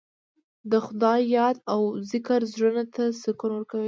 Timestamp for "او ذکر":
1.73-2.39